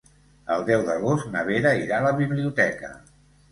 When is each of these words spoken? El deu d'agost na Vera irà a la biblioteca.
El 0.55 0.63
deu 0.69 0.85
d'agost 0.87 1.29
na 1.35 1.45
Vera 1.51 1.75
irà 1.83 2.01
a 2.01 2.07
la 2.09 2.17
biblioteca. 2.25 2.93